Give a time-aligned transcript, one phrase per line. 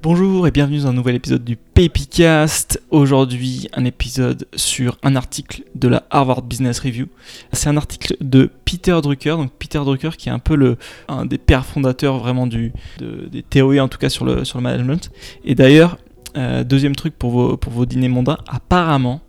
[0.00, 2.80] Bonjour et bienvenue dans un nouvel épisode du Papycast.
[2.90, 7.08] Aujourd'hui, un épisode sur un article de la Harvard Business Review.
[7.52, 10.76] C'est un article de Peter Drucker, donc Peter Drucker qui est un peu le,
[11.08, 15.10] un des pères fondateurs vraiment du, des théories en tout cas sur le, management.
[15.44, 15.98] Et d'ailleurs,
[16.36, 19.20] euh, deuxième truc pour vos, pour vos dîners mondains, apparemment,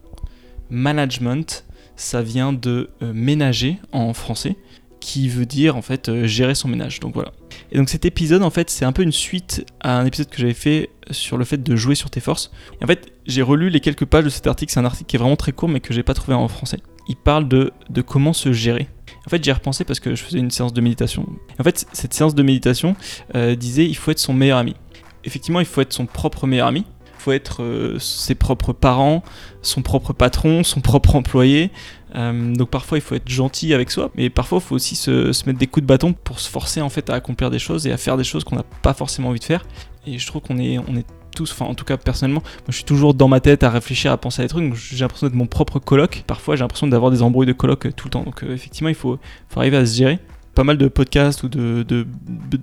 [0.70, 1.66] management,
[1.96, 4.56] ça vient de euh, ménager en français
[5.00, 7.00] qui veut dire en fait euh, gérer son ménage.
[7.00, 7.32] Donc voilà.
[7.72, 10.38] Et donc cet épisode en fait c'est un peu une suite à un épisode que
[10.38, 12.52] j'avais fait sur le fait de jouer sur tes forces.
[12.82, 15.16] Et en fait j'ai relu les quelques pages de cet article, c'est un article qui
[15.16, 16.80] est vraiment très court mais que j'ai pas trouvé en français.
[17.08, 18.88] Il parle de, de comment se gérer.
[19.26, 21.26] En fait, j'ai repensé parce que je faisais une séance de méditation.
[21.60, 22.96] En fait, cette séance de méditation
[23.36, 24.76] euh, disait il faut être son meilleur ami.
[25.24, 26.86] Effectivement, il faut être son propre meilleur ami.
[27.20, 29.24] Il faut être euh, ses propres parents,
[29.62, 31.70] son propre patron, son propre employé,
[32.16, 35.28] euh, donc parfois il faut être gentil avec soi, mais parfois il faut aussi se,
[35.46, 37.92] mettre des coups de bâton pour se forcer en fait à accomplir des choses et
[37.92, 39.66] à faire des choses qu'on n'a pas forcément envie de faire.
[40.08, 42.76] Et je trouve qu'on est, on est tous, enfin en tout cas personnellement, moi je
[42.76, 44.74] suis toujours dans ma tête à réfléchir, à penser à des trucs.
[44.76, 46.24] J'ai l'impression d'être mon propre coloc.
[46.26, 48.24] Parfois j'ai l'impression d'avoir des embrouilles de coloc euh, tout le temps.
[48.24, 49.20] Donc effectivement il faut
[49.56, 50.20] arriver à se gérer
[50.60, 52.06] pas mal de podcasts ou de,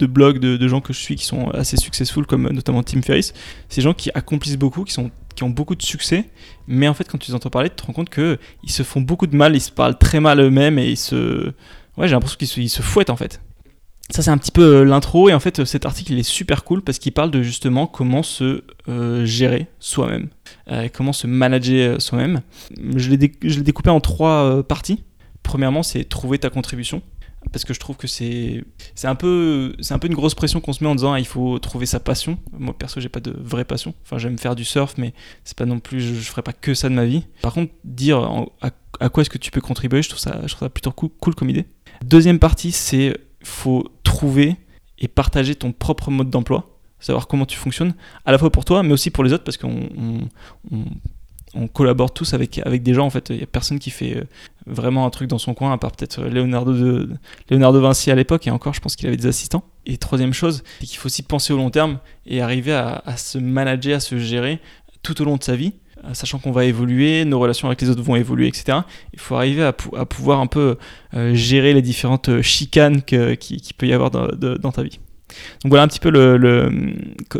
[0.06, 3.32] blogs de, gens que je suis qui sont assez successful, comme notamment Tim Ferriss.
[3.70, 6.26] Ces gens qui accomplissent beaucoup, qui sont qui ont beaucoup de succès,
[6.66, 9.00] mais en fait, quand tu les entends parler, tu te rends compte qu'ils se font
[9.00, 11.52] beaucoup de mal, ils se parlent très mal eux-mêmes et ils se.
[11.96, 13.40] Ouais, j'ai l'impression qu'ils se, ils fouettent en fait.
[14.10, 16.64] Ça, c'est un petit peu euh, l'intro, et en fait, cet article il est super
[16.64, 20.28] cool parce qu'il parle de justement comment se euh, gérer soi-même,
[20.70, 22.42] euh, comment se manager soi-même.
[22.94, 25.02] Je l'ai découpé en trois parties.
[25.42, 27.00] Premièrement, c'est trouver ta contribution
[27.52, 30.60] parce que je trouve que c'est c'est un peu c'est un peu une grosse pression
[30.60, 32.38] qu'on se met en disant ah, il faut trouver sa passion.
[32.52, 33.94] Moi perso j'ai pas de vraie passion.
[34.04, 36.88] Enfin j'aime faire du surf mais c'est pas non plus je, ferai pas que ça
[36.88, 37.24] de ma vie.
[37.42, 40.66] Par contre dire à, quoi est-ce que tu peux contribuer, je trouve ça je trouve
[40.66, 41.66] ça plutôt cool, cool comme idée.
[42.04, 44.56] Deuxième partie c'est faut trouver
[44.98, 48.82] et partager ton propre mode d'emploi savoir comment tu fonctionnes, à la fois pour toi,
[48.82, 49.88] mais aussi pour les autres, parce qu'on
[50.70, 50.84] on
[51.72, 53.06] collabore tous avec, avec des gens.
[53.06, 54.24] En fait, il n'y a personne qui fait euh,
[54.66, 58.46] vraiment un truc dans son coin, à part peut-être euh, Leonardo de, Vinci à l'époque.
[58.46, 59.64] Et encore, je pense qu'il avait des assistants.
[59.86, 63.38] Et troisième chose, c'est qu'il faut aussi penser au long terme et arriver à, se
[63.38, 64.60] manager, à se gérer
[65.02, 65.74] tout au long de sa vie
[66.04, 68.80] euh, sachant qu'on va évoluer, nos relations avec les autres vont évoluer, etc.
[69.12, 70.76] Il faut arriver à, pouvoir un peu
[71.32, 74.98] gérer les différentes chicanes qu'il qui peut y avoir dans, ta vie.
[75.62, 76.94] Donc voilà un petit peu le,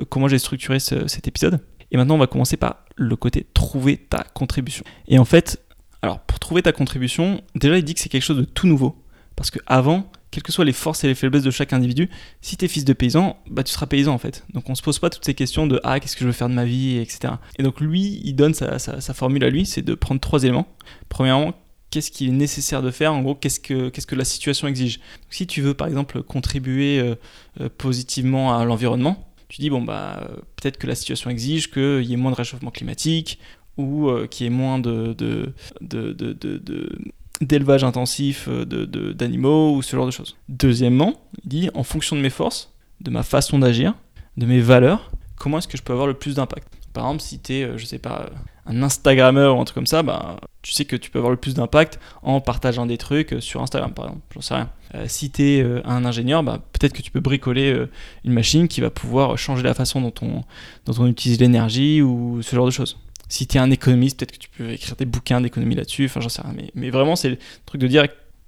[0.08, 1.60] comment j'ai structuré cet épisode.
[1.90, 4.84] Et maintenant, on va commencer par le côté trouver ta contribution.
[5.08, 5.60] Et en fait,
[6.02, 9.02] alors pour trouver ta contribution, déjà il dit que c'est quelque chose de tout nouveau.
[9.36, 12.10] Parce que avant, quelles que soient les forces et les faiblesses de chaque individu,
[12.40, 14.44] si tu es fils de paysan, bah tu seras paysan en fait.
[14.52, 16.48] Donc on se pose pas toutes ces questions de ah qu'est-ce que je veux faire
[16.48, 17.34] de ma vie, etc.
[17.58, 20.66] Et donc lui, il donne sa, formule à lui, c'est de prendre trois éléments.
[21.08, 21.54] Premièrement,
[21.90, 23.12] qu'est-ce qu'il est nécessaire de faire?
[23.12, 25.00] En gros, qu'est-ce que, la situation exige?
[25.30, 27.14] Si tu veux par exemple contribuer euh,
[27.60, 32.12] euh, positivement à l'environnement, tu dis, bon, bah, peut-être que la situation exige qu'il y
[32.12, 33.38] ait moins de réchauffement climatique
[33.76, 36.98] ou euh, qu'il y ait moins de, de, de,
[37.40, 40.36] d'élevage intensif euh, d'animaux ou ce genre de choses.
[40.48, 41.14] Deuxièmement,
[41.44, 43.94] il dit, en fonction de mes forces, de ma façon d'agir,
[44.36, 46.68] de mes valeurs, comment est-ce que je peux avoir le plus d'impact?
[46.92, 48.30] Par exemple, si tu es, euh, je sais pas,
[48.66, 51.36] un Instagrammeur ou un truc comme ça, bah, tu sais que tu peux avoir le
[51.36, 54.22] plus d'impact en partageant des trucs sur Instagram, par exemple.
[54.34, 54.70] J'en sais rien.
[54.94, 57.90] Euh, si tu es euh, un ingénieur, bah, peut-être que tu peux bricoler euh,
[58.24, 60.42] une machine qui va pouvoir changer la façon dont on,
[60.84, 62.98] dont on utilise l'énergie ou ce genre de choses.
[63.28, 66.04] Si tu es un économiste, peut-être que tu peux écrire des bouquins d'économie là-dessus.
[66.06, 66.54] Enfin, j'en sais rien.
[66.74, 68.06] Mais vraiment, c'est le truc de dire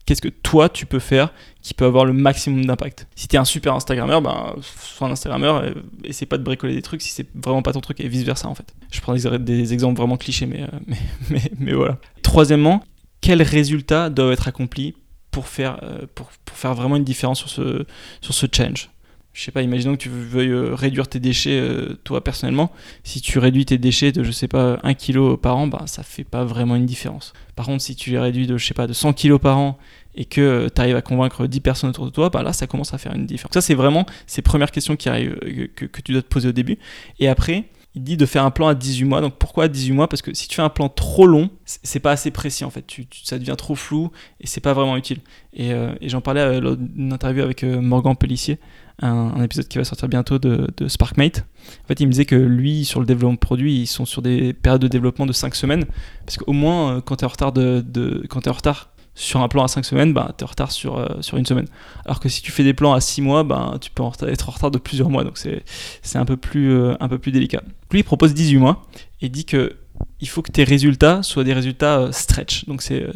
[0.08, 3.06] qu'est-ce que toi tu peux faire qui peut avoir le maximum d'impact.
[3.14, 5.74] Si tu es un super Instagrammeur, ben, sois un Instagrammeur et
[6.04, 8.48] essaie pas de bricoler des trucs si c'est vraiment pas ton truc et vice versa
[8.48, 8.74] en fait.
[8.90, 10.96] Je prends des, exemples vraiment clichés, mais, euh, mais,
[11.28, 11.98] mais, mais, voilà.
[12.22, 12.82] Troisièmement,
[13.20, 14.94] quels résultats doivent être accomplis
[15.30, 17.84] pour faire, euh, pour, pour, faire vraiment une différence sur ce,
[18.22, 18.88] sur ce change
[19.34, 21.62] je sais pas, imaginons que tu veuilles euh, réduire tes déchets
[22.02, 22.72] toi personnellement.
[23.04, 26.02] Si tu réduis tes déchets de, je sais pas, 1 kg par an, bah, ça
[26.02, 27.34] fait pas vraiment une différence.
[27.54, 29.78] Par contre, si tu les réduis de, je sais pas, de 100 kg par an
[30.14, 32.66] et que euh, tu arrives à convaincre 10 personnes autour de toi, bah là, ça
[32.66, 33.54] commence à faire une différence.
[33.54, 36.52] Ça, c'est vraiment ces premières questions qui arrivent, euh, que, tu dois te poser au
[36.52, 36.78] début.
[37.20, 39.20] Et après, il dit de faire un plan à 18 mois.
[39.20, 40.08] Donc pourquoi 18 mois?
[40.08, 42.84] Parce que si tu fais un plan trop long, c'est pas assez précis en fait.
[43.24, 44.10] Ça devient trop flou
[44.40, 45.18] et c'est pas vraiment utile.
[45.52, 48.58] Et, euh, j'en parlais lors d'une interview avec Morgan Pellissier,
[49.00, 51.44] un, épisode qui va sortir bientôt de, SparkMate.
[51.84, 54.22] En fait, il me disait que lui, sur le développement de produits, ils sont sur
[54.22, 55.84] des périodes de développement de 5 semaines.
[56.26, 60.32] Parce qu'au moins, quand tu es en retard sur un plan à 5 semaines, bah,
[60.38, 61.66] tu es en retard sur, euh, sur une semaine.
[62.04, 64.52] Alors que si tu fais des plans à 6 mois, bah, tu peux être en
[64.52, 65.24] retard de plusieurs mois.
[65.24, 67.62] Donc c'est un, peu plus, euh, un peu plus délicat.
[67.90, 68.86] Lui, il propose 18 mois
[69.20, 69.76] et dit que
[70.20, 72.66] il faut que tes résultats soient des résultats euh, stretch.
[72.66, 73.10] Donc c'était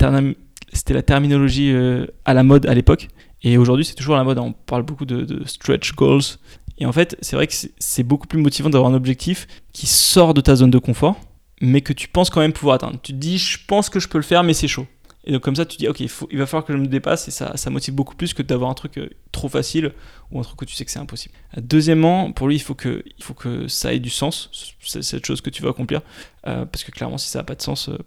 [0.00, 0.20] la,
[0.90, 1.74] la, terminologie
[2.24, 3.08] à la mode à l'époque.
[3.42, 4.38] Et aujourd'hui, c'est toujours à la mode.
[4.38, 6.38] On parle beaucoup de, stretch goals.
[6.78, 10.34] Et en fait, c'est vrai que c'est beaucoup plus motivant d'avoir un objectif qui sort
[10.34, 11.16] de ta zone de confort,
[11.60, 12.98] mais que tu penses quand même pouvoir atteindre.
[13.02, 14.86] Tu te dis, je pense que je peux le faire, mais c'est chaud.
[15.24, 17.30] Et donc comme ça, tu dis, ok, il, va falloir que je me dépasse, et
[17.30, 19.92] ça, motive beaucoup plus que d'avoir un truc euh, trop facile
[20.30, 21.34] ou un truc que tu sais que c'est impossible.
[21.56, 25.68] Deuxièmement, pour lui, il faut que, ça ait du sens, cette chose que tu veux
[25.68, 26.00] accomplir,
[26.46, 27.98] euh, parce que clairement, si ça n'a pas de sens, euh,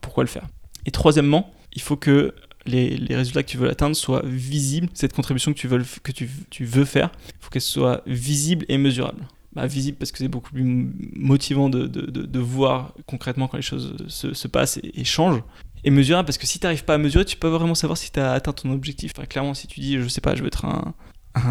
[0.00, 0.46] pourquoi le faire?
[0.84, 2.34] Et troisièmement, il faut que
[2.66, 6.64] les, résultats que tu veux atteindre soient visibles, cette contribution que tu veux, que tu,
[6.64, 9.26] veux faire, il faut qu'elle soit visible et mesurable.
[9.54, 14.34] Bah, visible parce que c'est beaucoup plus motivant de, voir concrètement quand les choses se,
[14.34, 15.42] se passent et, changent.
[15.84, 18.10] Et mesurable parce que si tu n'arrives pas à mesurer, tu peux vraiment savoir si
[18.10, 19.12] tu as atteint ton objectif.
[19.28, 20.94] clairement, si tu dis, je sais pas, je veux être un,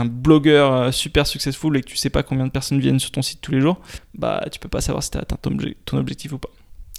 [0.06, 3.22] blogueur euh, super successful et que tu sais pas combien de personnes viennent sur ton
[3.22, 3.80] site tous les jours,
[4.14, 6.50] bah tu peux pas savoir si tu as atteint ton, objectif ou pas.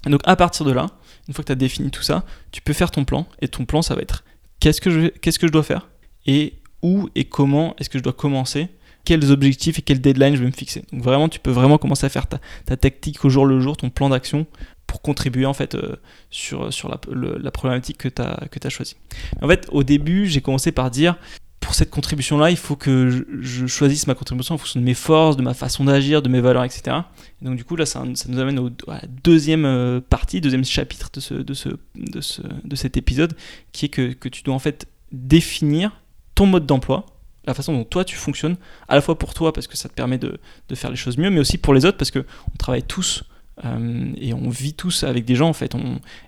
[0.07, 0.87] donc à partir de là,
[1.27, 3.67] une fois que tu as défini tout ça, tu peux faire ton plan et ton
[3.67, 4.25] plan ça va être
[4.59, 5.91] qu'est-ce que je, qu'est-ce que je dois faire
[6.25, 8.69] et où et comment est-ce que je dois commencer
[9.05, 10.85] quels objectifs et quels deadlines je vais me fixer.
[10.93, 13.75] Donc vraiment, tu peux vraiment commencer à faire ta, ta tactique au jour le jour,
[13.75, 14.47] ton plan d'action
[14.89, 15.95] pour contribuer en fait euh,
[16.31, 18.97] sur, sur la, problématique que tu as, que as choisie.
[19.41, 21.17] En fait, au début, j'ai commencé par dire
[21.61, 25.37] pour cette contribution-là, il faut que je, choisisse ma contribution en fonction de mes forces,
[25.37, 26.97] de ma façon d'agir, de mes valeurs, etc.
[27.43, 30.65] Et donc du coup, là, ça, nous amène au, à la deuxième euh, partie, deuxième
[30.65, 33.37] chapitre de, ce, de, ce, de, ce, de cet épisode,
[33.73, 36.01] qui est que, que tu dois en fait définir
[36.35, 37.05] ton mode d'emploi,
[37.45, 38.57] la façon dont toi tu fonctionnes,
[38.89, 40.39] à la fois pour toi parce que ça te permet de,
[40.69, 42.25] de faire les choses mieux, mais aussi pour les autres parce qu'on
[42.59, 43.25] travaille tous
[43.65, 45.75] euh, et on vit tous avec des gens en fait.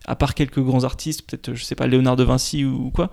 [0.05, 3.11] À part quelques grands artistes, peut-être je sais pas Léonard de Vinci ou, quoi,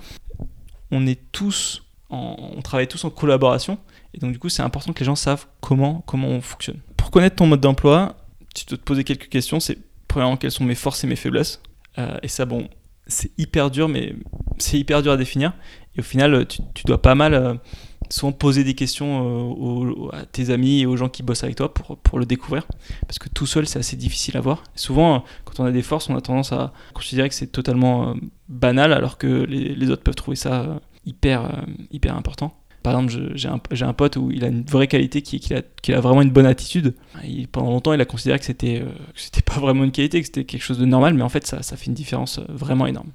[0.91, 3.77] on est tous, on travaille tous en collaboration.
[4.13, 6.79] Et donc du coup c'est important que les gens savent comment comment on fonctionne.
[6.95, 8.17] Pour connaître ton mode d'emploi,
[8.55, 9.59] tu dois te poser quelques questions.
[9.59, 9.77] C'est
[10.07, 11.61] premièrement quelles sont mes forces et mes faiblesses.
[11.97, 12.69] Euh, et ça bon,
[13.07, 14.15] c'est hyper dur, mais
[14.57, 15.53] c'est hyper dur à définir.
[15.95, 17.53] Et au final, tu, tu dois pas mal euh,
[18.09, 21.73] souvent poser des questions euh, à tes amis et aux gens qui bossent avec toi
[21.73, 22.67] pour, pour le découvrir.
[23.07, 24.63] Parce que tout seul, c'est assez difficile à voir.
[24.75, 28.13] souvent, quand on a des forces, on a tendance à considérer que c'est totalement euh,
[28.49, 32.53] banal, alors que les, autres peuvent trouver ça euh, hyper, hyper important.
[32.83, 35.61] Par exemple, j'ai un, un, pote où il a une vraie qualité qui qu'il a,
[35.81, 36.93] qu'il a, vraiment une bonne attitude.
[37.51, 38.83] Pendant longtemps, il a considéré que c'était
[39.13, 41.63] c'était pas vraiment une qualité, que c'était quelque chose de normal, mais en fait, ça,
[41.63, 43.11] ça fait une différence vraiment énorme.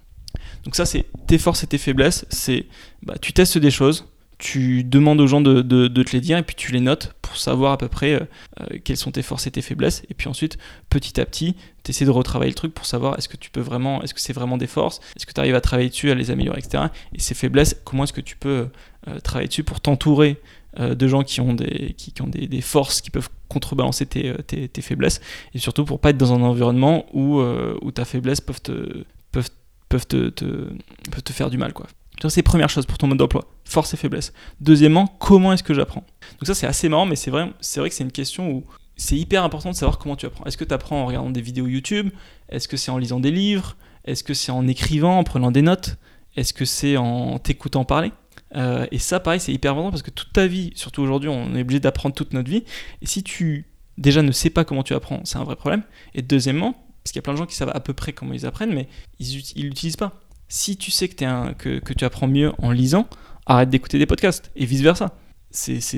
[0.65, 2.27] Donc ça, c'est tes forces et tes faiblesses.
[2.29, 2.67] C'est
[3.03, 4.12] bah, tu testes des choses,
[4.43, 7.71] tu demandes aux gens de, te les dire et puis tu les notes pour savoir
[7.71, 8.21] à peu près euh,
[8.61, 10.03] euh, quelles sont tes forces et tes faiblesses.
[10.11, 10.59] Et puis ensuite,
[10.91, 11.55] petit à petit,
[11.85, 14.21] tu essaies de retravailler le truc pour savoir est-ce que tu peux vraiment, est-ce que
[14.21, 16.87] c'est vraiment des forces, est-ce que tu arrives à travailler dessus, à les améliorer, etc.
[17.15, 18.67] Et ces faiblesses, comment est-ce que tu peux
[19.07, 20.41] euh, travailler dessus pour t'entourer
[20.79, 25.21] de gens qui ont, des, qui, ont des, forces qui peuvent contrebalancer tes, tes, faiblesses
[25.53, 29.51] et surtout pour pas être dans un environnement où, où ta faiblesse peuvent te, peuvent,
[29.91, 31.75] peuvent te, peuvent te faire du mal.
[31.75, 31.89] quoi.
[32.29, 34.33] C'est première chose pour ton mode d'emploi, force et faiblesse.
[34.61, 36.05] Deuxièmement, comment est-ce que j'apprends?
[36.39, 38.65] Donc ça c'est assez marrant, mais c'est vrai, c'est vrai que c'est une question où
[38.97, 40.45] c'est hyper important de savoir comment tu apprends.
[40.45, 42.11] Est-ce que tu apprends en regardant des vidéos YouTube?
[42.49, 43.77] Est-ce que c'est en lisant des livres?
[44.05, 45.97] Est-ce que c'est en écrivant, en prenant des notes?
[46.37, 48.13] Est-ce que c'est en t'écoutant parler?
[48.55, 51.55] Euh, Et ça, pareil, c'est hyper important parce que toute ta vie, surtout aujourd'hui, on
[51.55, 52.65] est obligé d'apprendre toute notre vie.
[53.01, 53.67] Et si tu
[53.99, 55.83] déjà ne sais pas comment tu apprends, c'est un vrai problème.
[56.15, 56.73] Et deuxièmement,
[57.03, 58.73] parce qu'il y a plein de gens qui savent à peu près comment ils apprennent,
[58.73, 58.89] mais
[59.19, 60.21] ils l'utilisent pas
[60.53, 63.09] si tu sais que, es un, que, que, tu apprends mieux en lisant,
[63.47, 65.17] arrête d'écouter des podcasts et vice versa.
[65.51, 65.89] C'est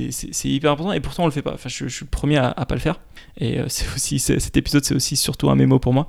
[0.45, 1.55] hyper important et pourtant on le fait pas.
[1.55, 3.01] Enfin, je, suis le premier à, à pas le faire.
[3.37, 6.07] Et euh, c'est aussi cet épisode, c'est aussi surtout un mémo pour moi.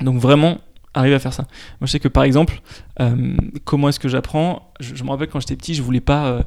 [0.00, 0.58] Donc vraiment,
[0.92, 1.44] arrive à faire ça.
[1.80, 2.62] Moi, je sais que par exemple,
[2.98, 4.72] euh, comment est-ce que j'apprends?
[4.80, 6.42] Je, me rappelle quand j'étais petit, je voulais pas, euh,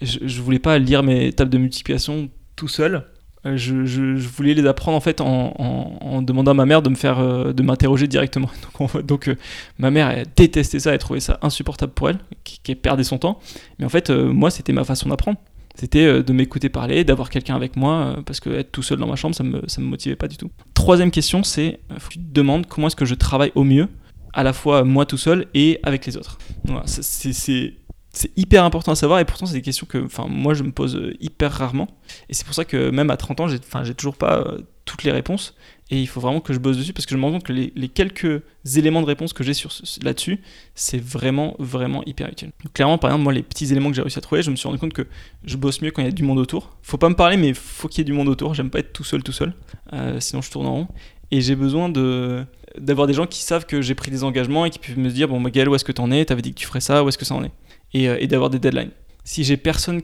[0.00, 3.04] je, voulais pas lire mes tables de multiplication tout seul.
[3.48, 7.18] Euh, je, voulais les apprendre en fait en, demandant à ma mère de me faire
[7.18, 8.50] euh, de m'interroger directement.
[9.04, 9.36] Donc, euh,
[9.78, 12.18] ma mère détestait ça, elle trouvait ça insupportable pour elle,
[12.62, 13.40] qu'elle perdait son temps.
[13.78, 15.38] Mais en fait, moi, c'était ma façon d'apprendre.
[15.74, 19.14] C'était de m'écouter parler, d'avoir quelqu'un avec moi, parce que être tout seul dans ma
[19.14, 20.50] chambre, ça me, ça me motivait pas du tout.
[20.74, 21.78] Troisième question, c'est
[22.10, 23.86] tu te demandes comment est-ce que je travaille au mieux,
[24.32, 26.38] à la fois moi tout seul et avec les autres.
[26.86, 27.74] C'est
[28.18, 30.72] c'est hyper important à savoir et pourtant c'est des questions que enfin moi je me
[30.72, 31.86] pose euh, hyper rarement.
[32.28, 34.58] Et c'est pour ça que même à 30 ans j'ai enfin j'ai toujours pas euh,
[34.84, 35.54] toutes les réponses.
[35.90, 37.52] Et il faut vraiment que je bosse dessus parce que je me rends compte que
[37.52, 38.42] les, quelques
[38.76, 39.70] éléments de réponse que j'ai sur
[40.02, 40.40] là-dessus
[40.74, 42.50] c'est vraiment vraiment hyper utile.
[42.74, 44.66] Clairement par exemple moi les petits éléments que j'ai réussi à trouver je me suis
[44.66, 45.06] rendu compte que
[45.44, 46.76] je bosse mieux quand il y a du monde autour.
[46.82, 48.52] Faut pas me parler mais faut qu'il y ait du monde autour.
[48.54, 49.54] J'aime pas être tout seul tout seul.
[49.92, 50.88] Euh, sinon je tourne en rond.
[51.30, 52.44] Et j'ai besoin de
[52.76, 55.28] d'avoir des gens qui savent que j'ai pris des engagements et qui peuvent me dire
[55.28, 56.24] bon Gaël où est-ce que t'en es?
[56.24, 57.52] T'avais dit que tu ferais ça où est-ce que ça en est?
[57.94, 58.90] Euh, et, d'avoir des deadlines.
[59.24, 60.02] Si j'ai personne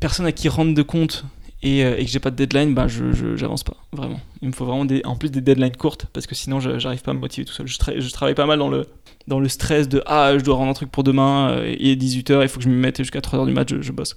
[0.00, 1.24] personne à qui rendre de compte
[1.62, 4.20] et, euh, et que j'ai pas de deadline, bah je j'avance pas vraiment.
[4.40, 7.10] Il me faut vraiment des, en plus des deadlines courtes parce que sinon j'arrive pas
[7.10, 7.66] à me motiver tout seul.
[7.66, 8.86] Je, travaille pas mal dans le
[9.28, 12.42] dans le stress de ah je dois rendre un truc pour demain, il est 18h,
[12.42, 14.16] il faut que je me mette jusqu'à 3h du match, je, bosse.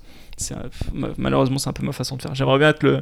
[1.18, 2.34] malheureusement c'est un peu ma façon de faire.
[2.34, 3.02] J'aimerais bien être le,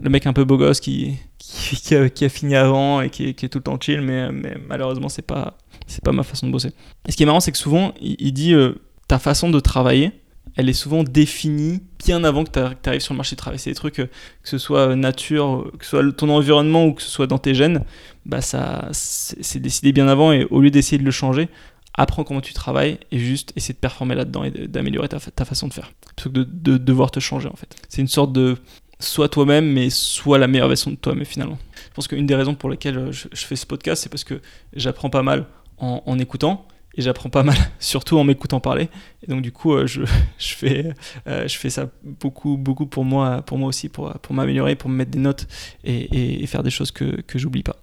[0.00, 3.28] le mec un peu beau gosse qui, qui, a, qui a, fini avant et qui
[3.28, 5.56] est, tout le temps chill, mais, mais malheureusement c'est pas
[6.04, 6.72] pas ma façon de bosser.
[7.06, 8.74] Et ce qui est marrant c'est que souvent il, dit euh,
[9.06, 10.12] ta façon de travailler
[10.56, 13.58] elle est souvent définie bien avant que tu arrives sur le marché du travail.
[13.58, 14.06] C'est des trucs, euh,
[14.42, 17.54] que ce soit nature, que ce soit ton environnement ou que ce soit dans tes
[17.54, 17.84] gènes,
[18.26, 21.48] bah ça, c'est décidé bien avant et au lieu d'essayer de le changer,
[21.94, 25.72] apprends comment tu travailles et juste essaie de performer là-dedans et d'améliorer ta, façon de
[25.72, 25.90] faire.
[26.16, 27.74] Plutôt que de, devoir te changer en fait.
[27.88, 28.56] C'est une sorte de
[29.00, 31.58] soit toi-même, mais soit la meilleure version de toi, mais finalement.
[31.88, 34.40] Je pense qu'une des raisons pour lesquelles euh, je, fais ce podcast, c'est parce que
[34.74, 35.46] j'apprends pas mal
[35.78, 36.66] en, en écoutant
[36.98, 38.88] et j'apprends pas mal, surtout en m'écoutant parler.
[39.22, 40.02] Et donc du coup, euh, je,
[40.38, 40.92] je, fais,
[41.26, 44.90] euh, je fais ça beaucoup, beaucoup pour moi, pour moi aussi, pour, pour m'améliorer, pour
[44.90, 45.46] me mettre des notes
[45.84, 47.76] et, et, faire des choses que, que j'oublie pas.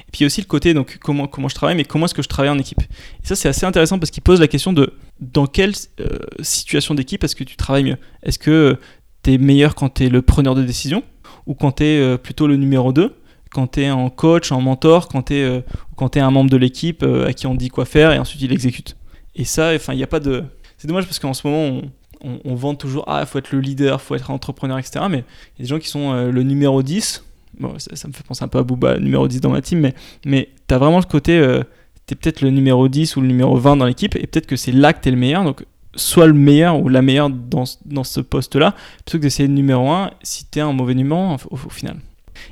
[0.00, 2.06] Et puis il y a aussi le côté, donc comment, comment je travaille, mais comment
[2.06, 2.82] est-ce que je travaille en équipe?
[2.82, 6.94] Et ça, c'est assez intéressant parce qu'il pose la question de dans quelle euh, situation
[6.94, 7.98] d'équipe est-ce que tu travailles mieux?
[8.24, 8.76] Est-ce que
[9.22, 11.04] tu es meilleur quand tu es le preneur de décision
[11.46, 13.14] ou quand tu es plutôt le numéro 2
[13.50, 15.60] quand tu es en coach, en mentor, quand tu es, euh,
[16.14, 18.52] es un membre de l'équipe euh, à qui on dit quoi faire et ensuite il
[18.52, 18.96] exécute.
[19.34, 20.44] Et ça, enfin, il n'y a pas de.
[20.76, 21.82] C'est dommage parce qu'en ce moment,
[22.22, 25.04] on, on, vend toujours Ah, faut être le leader, il faut être entrepreneur, etc.
[25.10, 27.24] Mais il y a des gens qui sont euh, le numéro 10.
[27.60, 29.94] Bon, ça, me fait penser un peu à Booba, numéro 10 dans ma team, mais,
[30.24, 31.40] mais tu as vraiment le côté.
[32.06, 34.56] tu es peut-être le numéro 10 ou le numéro 20 dans l'équipe et peut-être que
[34.56, 35.42] c'est là que tu es le meilleur.
[35.42, 35.64] Donc,
[35.96, 38.74] soit le meilleur ou la meilleure dans, dans ce poste-là,
[39.04, 41.96] plutôt que d'essayer le numéro 1 si tu es un mauvais numéro au final.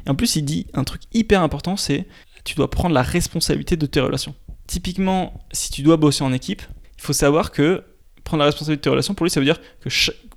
[0.06, 2.06] Et en plus, il dit un truc hyper important, c'est
[2.44, 4.34] tu dois prendre la responsabilité de tes relations.
[4.66, 6.62] Typiquement, si tu dois bosser en équipe,
[6.98, 7.84] il faut savoir que
[8.24, 9.88] prendre la responsabilité de tes relations, pour lui, ça veut dire que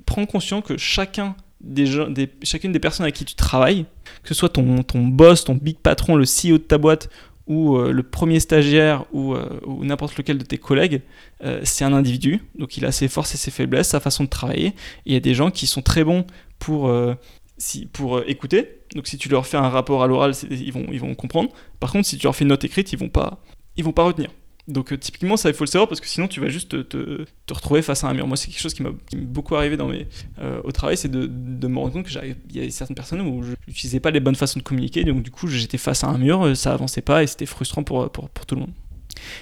[0.05, 3.85] prendre conscience que chacun des, chacune des personnes avec qui tu travailles,
[4.23, 7.09] que ce soit ton, ton boss, ton big patron, le CEO de ta boîte,
[7.47, 11.01] ou euh, le premier stagiaire, ou, euh, ou n'importe lequel de tes collègues,
[11.43, 14.29] euh, c'est un individu, donc il a ses forces et ses faiblesses, sa façon de
[14.29, 14.73] travailler.
[15.05, 16.25] Il y a des gens qui sont très bons
[16.59, 16.93] pour,
[17.59, 21.51] si, pour écouter, donc si tu leur fais un rapport à l'oral, ils vont, comprendre.
[21.79, 23.43] Par contre, si tu leur fais une note écrite, ils vont pas,
[23.75, 24.29] ils vont pas retenir.
[24.69, 27.25] Donc euh, typiquement, ça il faut le savoir parce que sinon tu vas juste te,
[27.49, 28.27] retrouver face à un mur.
[28.27, 29.77] Moi, c'est quelque chose qui m'a beaucoup arrivé
[30.39, 32.11] euh, au travail, c'est de, de, me rendre compte que
[32.49, 35.23] il y a certaines personnes où je n'utilisais pas les bonnes façons de communiquer, donc
[35.23, 38.11] du coup j'étais face à un mur, euh, ça avançait pas et c'était frustrant pour,
[38.11, 38.73] tout le monde.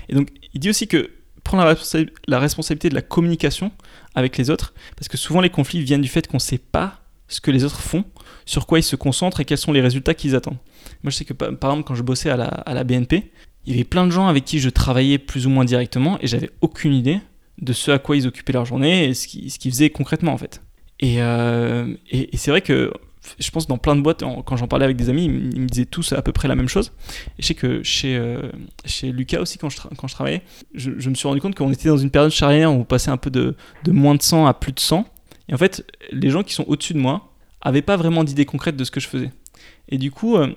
[0.07, 1.11] Et donc il dit aussi que
[1.43, 1.75] prendre la,
[2.27, 3.71] la responsabilité de la communication
[4.15, 7.01] avec les autres, parce que souvent les conflits viennent du fait qu'on ne sait pas
[7.27, 8.05] ce que les autres font,
[8.45, 10.57] sur quoi ils se concentrent et quels sont les résultats qu'ils attendent.
[11.03, 13.31] Moi, je sais que par exemple, quand je bossais à la, BNP,
[13.65, 16.27] il y avait plein de gens avec qui je travaillais plus ou moins directement et
[16.27, 17.19] j'avais aucune idée
[17.61, 20.61] de ce à quoi ils occupaient leur journée et ce qu'ils faisaient concrètement en fait.
[21.03, 22.91] Euh, et, c'est vrai que
[23.39, 25.85] je pense dans plein de boîtes, quand j'en parlais avec des amis, ils me disaient
[25.85, 26.93] tous à peu près la même chose.
[27.37, 28.49] Et je sais que chez, euh,
[29.03, 29.77] Lucas aussi, quand je,
[30.13, 30.43] travaillais,
[30.73, 33.11] je, je, me suis rendu compte qu'on était dans une période charnière où on passait
[33.11, 35.05] un peu de, de moins de 100 à plus de 100.
[35.49, 38.75] Et en fait, les gens qui sont au-dessus de moi avaient pas vraiment d'idée concrète
[38.75, 39.31] de ce que je faisais.
[39.89, 40.47] Et du coup, euh,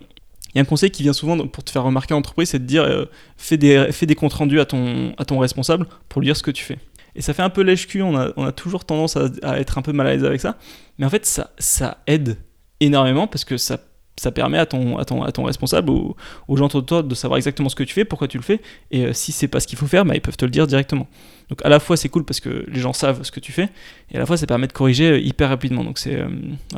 [0.54, 2.59] il y a un conseil qui vient souvent pour te faire remarquer en entreprise, c'est
[2.59, 3.06] de dire euh,
[3.37, 6.78] fais, des, comptes rendus à ton, responsable pour lui dire ce que tu fais.
[7.14, 9.92] Et ça fait un peu lèche-cul, on a, toujours tendance à, à, être un peu
[9.92, 10.59] mal à l'aise avec ça.
[10.99, 12.37] Mais en fait, ça, ça aide
[12.80, 13.78] énormément parce que ça
[14.20, 16.14] ça permet à ton, à ton, à ton responsable ou
[16.46, 18.42] aux gens autour de toi de savoir exactement ce que tu fais, pourquoi tu le
[18.42, 18.60] fais,
[18.90, 20.66] et euh, si c'est pas ce qu'il faut faire, bah, ils peuvent te le dire
[20.66, 21.08] directement.
[21.48, 23.70] Donc à la fois c'est cool parce que les gens savent ce que tu fais,
[24.10, 25.84] et à la fois ça permet de corriger euh, hyper rapidement.
[25.84, 26.28] Donc c'est, euh,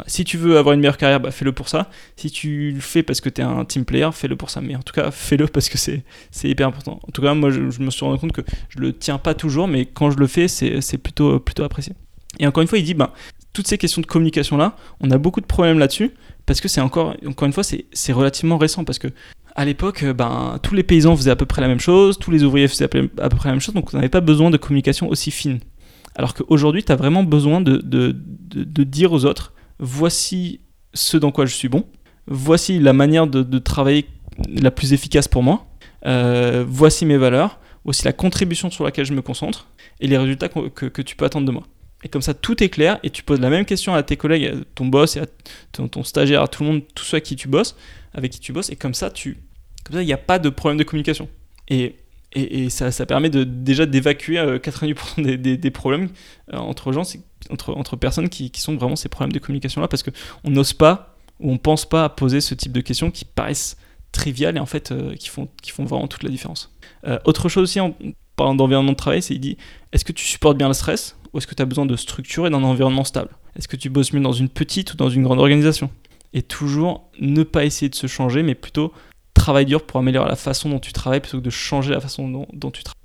[0.07, 1.91] si tu veux avoir une meilleure carrière, bah, fais-le pour ça.
[2.15, 4.61] Si tu le fais parce que tu es un team player, fais-le pour ça.
[4.61, 6.05] Mais en tout cas, fais-le parce que c'est,
[6.45, 7.01] hyper important.
[7.03, 9.67] En tout cas, moi je, me suis rendu compte que je le tiens pas toujours,
[9.67, 11.95] mais quand je le fais, c'est, c'est plutôt, plutôt apprécié.
[12.39, 13.13] Et encore une fois, il dit, bah,
[13.53, 16.13] toutes ces questions de communication là, on a beaucoup de problèmes là-dessus
[16.47, 19.09] parce que c'est encore, encore une fois, c'est relativement récent parce que
[19.55, 22.31] à l'époque, euh, ben, tous les paysans faisaient à peu près la même chose, tous
[22.31, 22.89] les ouvriers faisaient à
[23.29, 25.61] peu près la même chose, donc on n'avait pas besoin de communication aussi fine.
[26.15, 28.13] Alors qu'aujourd'hui, tu as vraiment besoin de,
[28.85, 30.61] dire aux autres, voici
[30.95, 31.85] ce dans quoi je suis bon,
[32.27, 34.07] voici la manière de, travailler
[34.49, 35.67] la plus efficace pour moi,
[36.07, 39.69] euh, voici mes valeurs, voici la contribution sur laquelle je me concentre,
[40.01, 41.65] et les résultats que tu peux attendre de moi.
[42.03, 44.45] Et comme ça, tout est clair et tu poses la même question à tes collègues,
[44.47, 45.27] à ton boss et à
[45.73, 47.77] ton, stagiaire, à tout le monde, tous ceux avec qui tu bosses,
[48.13, 48.71] avec qui tu bosses.
[48.71, 49.13] Et comme ça,
[49.91, 51.29] il n'y a pas de problème de communication.
[51.69, 51.97] Et,
[52.71, 56.09] ça, permet déjà d'évacuer 90% euh, des, problèmes
[56.53, 57.03] euh, entre gens,
[57.51, 61.59] entre, personnes qui, sont vraiment ces problèmes de communication-là, parce qu'on n'ose pas ou on
[61.59, 63.77] pense pas à poser ce type de questions qui paraissent
[64.13, 66.73] triviales et en fait euh, qui, font, qui font vraiment toute la différence.
[67.25, 67.95] autre chose aussi, en
[68.37, 69.57] parlant d'environnement de travail, c'est il dit
[69.93, 72.47] est-ce que tu supportes bien le stress ou est-ce que tu as besoin de structure
[72.47, 73.31] et d'un environnement stable?
[73.57, 75.91] Est-ce que tu bosses mieux dans une petite ou dans une grande organisation?
[76.33, 78.93] Et toujours ne pas essayer de se changer, mais plutôt
[79.35, 82.29] travailler dur pour améliorer la façon dont tu travailles plutôt que de changer la façon
[82.29, 83.01] dont, tu travailles.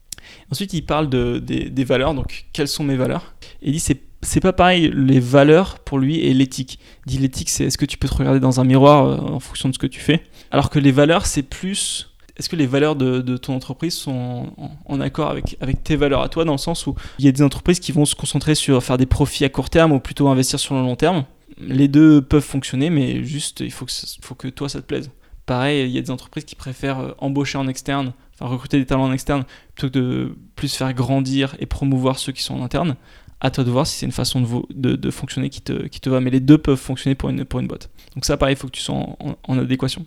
[0.51, 3.36] Ensuite, il parle de, des, valeurs, donc quelles sont mes valeurs?
[3.62, 6.79] Et il dit c'est c'est pas pareil les valeurs pour lui et l'éthique.
[7.05, 9.69] Dit l'éthique c'est est-ce que tu peux te regarder dans un miroir euh, en fonction
[9.69, 12.96] de ce que tu fais, alors que les valeurs c'est plus est-ce que les valeurs
[12.96, 14.53] de, ton entreprise sont
[14.86, 17.41] en, accord avec, tes valeurs à toi, dans le sens où il y a des
[17.41, 20.60] entreprises qui vont se concentrer sur faire des profits à court terme ou plutôt investir
[20.60, 21.25] sur le long terme?
[21.60, 23.86] Les deux peuvent fonctionner, mais juste, il faut
[24.36, 25.10] que, toi, ça te plaise.
[25.48, 28.86] Pareil, il y a des entreprises qui préfèrent euh, embaucher en externe, enfin recruter des
[28.86, 32.63] talents en externe, plutôt que de plus faire grandir et promouvoir ceux qui sont en
[32.63, 32.98] interne.
[33.39, 36.41] À toi de voir si c'est une façon de, fonctionner qui te, va, mais les
[36.41, 37.89] deux peuvent fonctionner pour une boîte.
[38.13, 40.06] Donc ça, pareil, il faut que tu sois en, adéquation.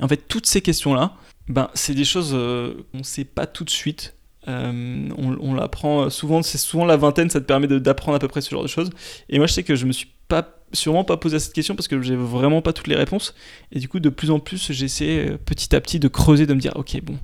[0.00, 1.14] en fait, toutes ces questions-là,
[1.48, 4.14] ben, c'est des choses euh, qu'on ne sait pas tout de suite.
[4.48, 8.40] Euh, on, l'apprend souvent, c'est souvent la vingtaine, ça te permet d'apprendre à peu près
[8.40, 8.90] ce genre de choses.
[9.28, 11.86] Et moi, je sais que je me suis pas sûrement pas posé cette question parce
[11.86, 13.34] que j'ai vraiment pas toutes les réponses.
[13.70, 16.54] Et du coup, de plus en plus, j'essaie euh, petit à petit de creuser, de
[16.54, 17.18] me dire, ok, bon,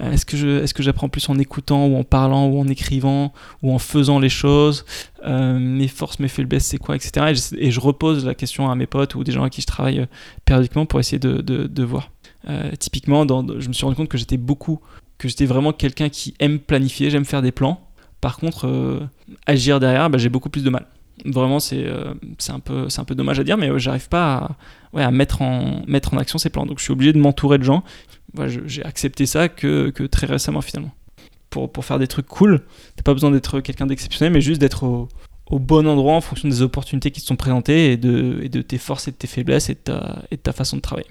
[0.00, 3.72] est-ce que je, que j'apprends plus en écoutant ou en parlant ou en écrivant ou
[3.72, 4.84] en faisant les choses?
[5.24, 7.34] Mes forces, mes faiblesses, c'est quoi, etc.
[7.58, 10.06] Et je, repose la question à mes potes ou des gens à qui je travaille
[10.44, 12.10] périodiquement pour essayer de voir.
[12.48, 14.80] Euh, typiquement, je me suis rendu compte que j'étais beaucoup,
[15.18, 17.80] que j'étais vraiment quelqu'un qui aime planifier, j'aime faire des plans.
[18.20, 19.00] Par contre, euh,
[19.46, 20.86] agir derrière, bah, j'ai beaucoup plus de mal.
[21.24, 22.14] Vraiment, c'est euh,
[22.48, 24.56] un, peu, un peu dommage à dire, mais j'arrive pas
[24.94, 25.82] à, mettre, en,
[26.16, 26.66] action ces plans.
[26.66, 27.82] Donc je suis obligé de m'entourer de gens.
[28.66, 30.92] j'ai accepté ça que, très récemment finalement.
[31.50, 32.62] Pour, faire des trucs cool,
[32.94, 36.62] t'as pas besoin d'être quelqu'un d'exceptionnel, mais juste d'être au, bon endroit en fonction des
[36.62, 40.36] opportunités qui te sont présentées et de, tes forces et de tes faiblesses et de
[40.36, 41.08] ta façon de travailler.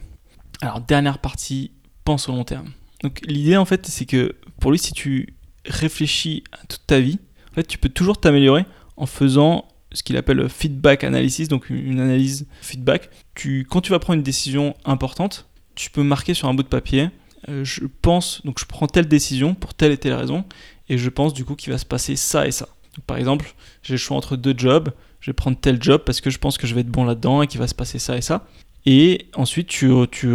[0.62, 1.72] Alors, dernière partie,
[2.04, 2.72] pense au long terme.
[3.04, 5.36] Donc, l'idée, en fait, c'est que pour lui, si tu
[5.66, 7.20] réfléchis à toute ta vie,
[7.52, 12.00] en fait, tu peux toujours t'améliorer en faisant ce qu'il appelle feedback analysis, donc une
[12.00, 13.10] analyse feedback.
[13.36, 16.68] Tu, quand tu vas prendre une décision importante, tu peux marquer sur un bout de
[16.68, 17.10] papier,
[17.50, 20.44] euh, je pense, donc je prends telle décision pour telle et telle raison,
[20.90, 22.68] et je pense du coup qu'il va se passer ça et ça.
[23.06, 26.30] par exemple, j'ai le choix entre deux jobs, je vais prendre tel job parce que
[26.30, 28.22] je pense que je vais être bon là-dedans et qu'il va se passer ça et
[28.22, 28.46] ça.
[28.90, 30.34] Et ensuite, tu, tu,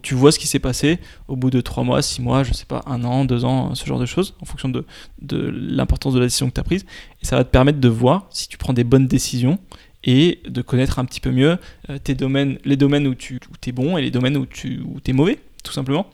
[0.00, 2.64] tu vois ce qui s'est passé au bout de 3 mois, 6 mois, je sais
[2.64, 4.86] pas, un an, 2 ans, ce genre de choses, en fonction de,
[5.20, 6.86] de l'importance de la décision que tu as prise.
[7.22, 9.58] Et ça va te permettre de voir si tu prends des bonnes décisions
[10.02, 11.58] et de connaître un petit peu mieux
[11.90, 14.96] euh, tes domaines, les domaines où tu es bon et les domaines où tu où
[15.06, 16.06] es mauvais, tout simplement.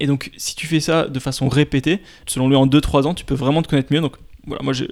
[0.00, 3.26] Et donc, si tu fais ça de façon répétée, selon lui, en 2-3 ans, tu
[3.26, 4.00] peux vraiment te connaître mieux.
[4.00, 4.86] Donc, voilà, moi je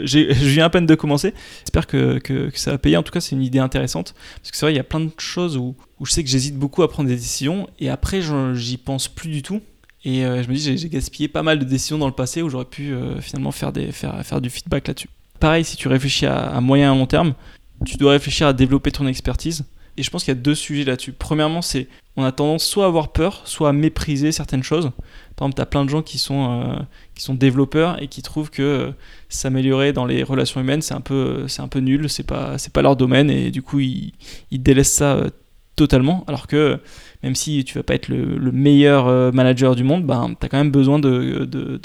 [0.51, 1.33] viens à peine de commencer.
[1.61, 2.99] J'espère que, que, ça va payer.
[2.99, 4.14] En tout cas, c'est une idée intéressante.
[4.42, 6.29] Parce que c'est vrai, il y a plein de choses où, où je sais que
[6.29, 7.67] j'hésite beaucoup à prendre des décisions.
[7.81, 8.21] Et après,
[8.53, 9.62] j'y pense plus du tout.
[10.05, 12.51] Et euh, je me dis, j'ai gaspillé pas mal de décisions dans le passé où
[12.51, 15.09] j'aurais pu euh, finalement faire, faire, du feedback là-dessus.
[15.40, 17.33] Pareil, si tu réfléchis à, moyen et à long terme,
[17.87, 19.64] tu dois réfléchir à développer ton expertise.
[19.97, 21.12] Et je pense qu'il y a deux sujets là-dessus.
[21.12, 24.90] Premièrement, c'est on a tendance soit à avoir peur, soit à mépriser certaines choses.
[25.37, 26.83] Par exemple, tu as plein de gens qui sont, euh,
[27.14, 28.93] qui sont développeurs et qui trouvent que
[29.31, 32.95] s'améliorer dans les relations humaines, c'est un peu, un peu nul, c'est pas, pas leur
[32.95, 34.12] domaine et du coup, ils,
[34.51, 35.25] ils délaissent ça
[35.77, 36.25] totalement.
[36.27, 36.81] Alors que
[37.23, 40.49] même si tu vas pas être le, le meilleur manager du monde, ben, tu as
[40.49, 41.81] quand même besoin de, de,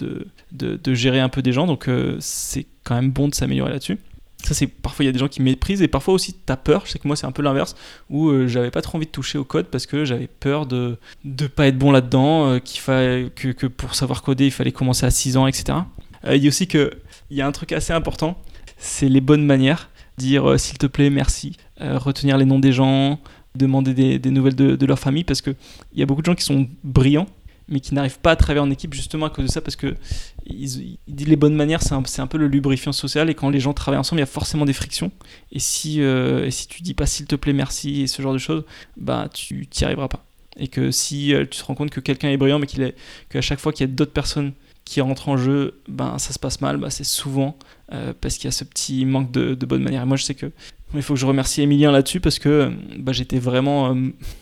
[0.52, 3.97] de, de, gérer un peu des gens, donc c'est quand même bon de s'améliorer là-dessus.
[4.43, 6.58] Ça, c'est parfois il y a des gens qui méprisent et parfois aussi tu as
[6.58, 6.84] peur.
[6.86, 7.75] Je sais que moi, c'est un peu l'inverse
[8.10, 10.97] où euh, j'avais pas trop envie de toucher au code parce que j'avais peur de
[11.25, 14.71] ne pas être bon là-dedans, euh, qu'il fallait, que, que, pour savoir coder, il fallait
[14.71, 15.80] commencer à 6 ans, etc.
[16.25, 16.89] Euh, il dit aussi qu'il
[17.32, 18.41] y a un truc assez important
[18.82, 19.89] c'est les bonnes manières.
[20.17, 23.19] Dire s'il te plaît, merci, retenir les noms des gens,
[23.55, 25.55] demander des, nouvelles de, leur famille parce qu'il
[25.95, 27.27] y a beaucoup de gens qui sont brillants
[27.67, 29.95] mais qui n'arrivent pas à travailler en équipe justement à cause de ça parce que
[30.45, 33.59] il, dit les bonnes manières c'est un, un, peu le lubrifiant social et quand les
[33.59, 35.12] gens travaillent ensemble il y a forcément des frictions.
[35.51, 38.33] Et si, euh, et si tu dis pas s'il te plaît merci et ce genre
[38.33, 38.63] de choses
[38.97, 40.25] bah tu t'y arriveras pas.
[40.57, 42.95] Et que si euh, tu te rends compte que quelqu'un est brillant mais qu'il est
[43.29, 44.53] qu'à chaque fois qu'il y a d'autres personnes
[44.89, 47.58] qui rentrent en jeu ben ça se passe mal bah, c'est souvent
[47.91, 50.23] euh, parce qu'il y a ce petit manque de, de bonne manière et moi je
[50.23, 50.52] sais que
[50.95, 53.95] il faut que je remercie Emilien là-dessus parce que bah, j'étais vraiment,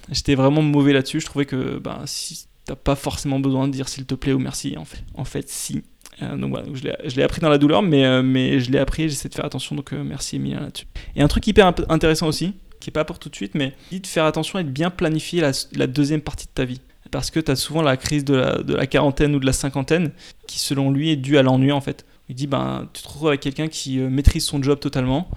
[0.10, 1.20] j'étais vraiment mauvais là-dessus.
[1.20, 4.40] Je trouvais que bah, si t'as pas forcément besoin de dire s'il te plaît ou
[4.40, 4.76] merci.
[4.78, 5.84] En fait, en fait si.
[6.22, 6.66] Euh, donc voilà,
[7.06, 9.46] je l'ai appris dans la douleur, mais, euh, mais je l'ai appris j'essaie de faire
[9.46, 9.76] attention.
[9.76, 10.88] Donc euh, merci Emilien là-dessus.
[11.16, 14.00] Et un truc hyper intéressant aussi, qui est pas pour tout de suite, mais dit
[14.00, 16.82] de faire attention et de bien planifier la, deuxième partie de ta vie.
[17.12, 20.12] Parce que tu as souvent la crise de la, quarantaine ou de la cinquantaine
[20.48, 22.06] qui, selon lui, est due à l'ennui en fait.
[22.30, 25.30] Il dit ben, tu te retrouves avec quelqu'un qui maîtrise son job totalement,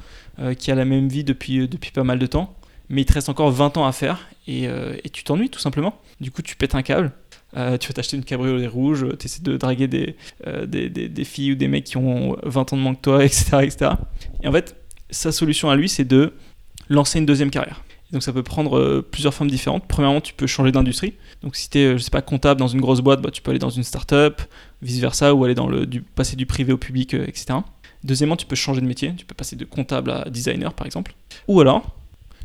[0.59, 2.55] qui a la même vie depuis, depuis pas mal de temps,
[2.89, 4.69] mais il te reste encore 20 ans à faire et,
[5.13, 5.95] tu t'ennuies tout simplement.
[6.21, 7.13] Du coup, tu pètes un câble
[7.57, 11.25] euh, tu vas t'acheter une cabriolet rouge, tu essaies de draguer des, euh, des, des,
[11.25, 13.91] filles ou des mecs qui ont 20 ans de moins que toi, etc., etc.
[14.43, 14.77] Et en fait,
[15.11, 16.33] sa solution à lui, c'est de
[16.89, 17.83] lancer une deuxième carrière.
[18.13, 19.85] Donc ça peut prendre euh, plusieurs formes différentes.
[19.87, 21.15] Premièrement, tu peux changer d'industrie.
[21.43, 23.51] Donc si tu es, je sais pas, comptable dans une grosse boîte, bah, tu peux
[23.51, 24.43] aller dans une start-up,
[24.83, 27.61] vice-versa, ou aller dans le, du, passer du privé au public, euh, etc.
[28.03, 29.15] Deuxièmement, tu peux changer de métier.
[29.17, 31.15] Tu peux passer de comptable à designer, par exemple.
[31.47, 31.95] Ou alors,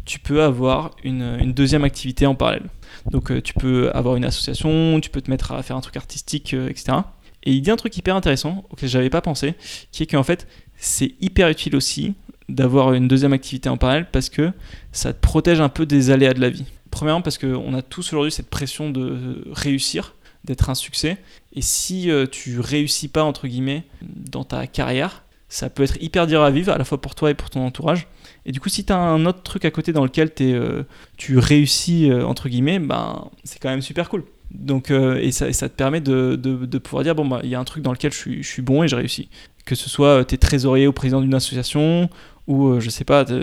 [0.04, 2.70] tu peux avoir une, deuxième activité en parallèle.
[3.10, 5.98] Donc euh, tu peux avoir une association, tu peux te mettre à faire un truc
[5.98, 6.98] artistique, etc.
[7.44, 9.56] Et il dit un truc hyper intéressant auquel j'avais pas pensé,
[9.92, 10.48] qui est qu'en fait,
[10.78, 12.14] c'est hyper utile aussi
[12.50, 14.52] d'avoir une deuxième activité en parallèle parce que
[14.92, 16.66] ça te protège un peu des aléas de la vie.
[16.92, 21.18] Premièrement parce qu'on a tous aujourd'hui cette pression de réussir, d'être un succès.
[21.54, 26.28] Et si euh, tu réussis pas, entre guillemets, dans ta carrière, ça peut être hyper
[26.28, 28.08] dur à vivre, à la fois pour toi et pour ton entourage.
[28.46, 30.84] Et du coup, si tu as un autre truc à côté dans lequel es, euh,
[31.18, 34.24] tu réussis, euh, entre guillemets, ben, c'est quand même super cool.
[34.52, 37.56] Donc, et, ça, ça, te permet de, de, de pouvoir dire, bon, bah, il y
[37.56, 39.28] a un truc dans lequel je suis, je suis bon et je réussis.
[39.66, 42.10] Que ce soit tu es trésorier ou président d'une association,
[42.48, 43.34] ou euh, je sais pas, tu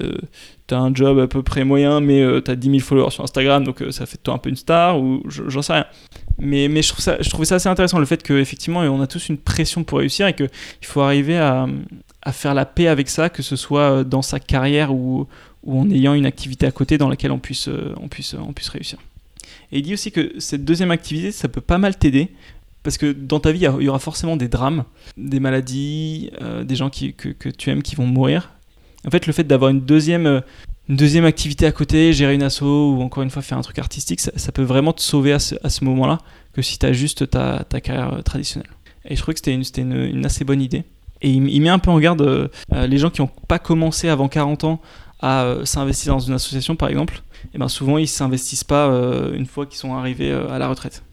[0.71, 3.65] as un job à peu près moyen, mais tu as 10 000 followers sur Instagram,
[3.65, 5.87] donc euh, ça fait de toi un peu une star, ou j'en sais rien.
[6.39, 9.99] Mais, je, trouvais ça assez intéressant, le fait qu'effectivement, on a tous une pression pour
[9.99, 10.49] réussir et qu'il
[10.83, 11.67] faut arriver à,
[12.31, 15.27] faire la paix avec ça, que ce soit euh, dans sa carrière ou,
[15.67, 18.09] en ayant une activité à côté dans laquelle on puisse, on
[18.71, 18.99] réussir.
[19.71, 22.29] Et il dit aussi que cette deuxième activité, ça peut pas mal t'aider
[22.83, 24.85] parce que dans ta vie, il y aura forcément des drames,
[25.17, 26.31] des maladies,
[26.65, 28.51] des gens que, tu aimes qui vont mourir.
[29.07, 30.41] En fait, le fait d'avoir une deuxième, euh,
[30.89, 33.79] une deuxième activité à côté, gérer une asso ou encore une fois faire un truc
[33.79, 36.19] artistique, ça, peut vraiment te sauver à ce, moment-là
[36.53, 38.71] que si tu as juste ta, carrière euh, traditionnelle.
[39.05, 40.85] Et je trouvais que c'était une, assez bonne idée.
[41.21, 42.49] Et il, met un peu en garde euh,
[42.87, 44.81] les gens qui n'ont pas commencé avant 40 ans
[45.21, 47.23] à s'investir dans une association, par exemple.
[47.55, 48.87] Et ben souvent, ils ne s'investissent pas
[49.33, 51.05] une fois qu'ils sont arrivés à la retraite.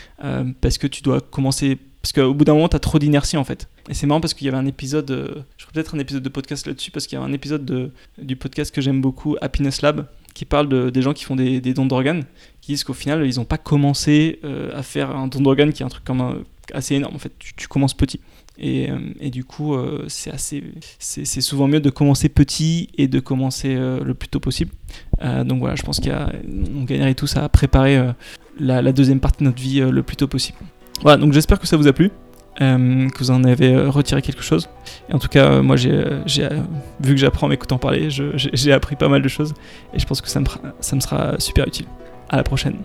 [0.62, 3.43] parce que tu dois commencer parce qu'au bout d'un moment, tu as trop d'inertie en
[3.43, 3.67] fait.
[3.89, 6.23] Et c'est marrant parce qu'il y avait un épisode, euh, je ferai peut-être un épisode
[6.23, 9.35] de podcast là-dessus, parce qu'il y a un épisode de, du podcast que j'aime beaucoup,
[9.41, 12.23] Happiness Lab, qui parle de, des gens qui font des, dons d'organes,
[12.62, 15.83] qui disent qu'au final, ils n'ont pas commencé euh, à faire un don d'organes qui
[15.83, 17.15] est un truc comme assez énorme.
[17.15, 18.21] En fait, tu, commences petit.
[18.57, 19.75] Et, euh, du coup,
[20.07, 24.71] c'est, souvent mieux de commencer petit et de commencer le plus tôt possible.
[25.43, 28.13] donc voilà, je pense qu'on gagnerait tous à préparer
[28.57, 30.59] la, la, deuxième partie de notre vie le plus tôt possible.
[31.01, 32.12] Voilà, donc j'espère que ça vous a plu.
[32.62, 34.67] Euh, que vous en avez euh, retiré quelque chose.
[35.09, 36.03] Et en tout cas, euh, moi, j'ai,
[36.99, 39.53] vu que j'apprends en m'écoutant parler, j'ai appris pas mal de choses
[39.93, 40.45] et je pense que ça me,
[40.81, 41.85] ça me sera super utile.
[42.27, 42.75] À la prochaine.